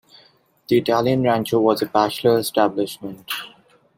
The 0.67 0.79
Italian 0.79 1.21
rancho 1.21 1.59
was 1.59 1.83
a 1.83 1.85
bachelor 1.85 2.39
establishment. 2.39 3.31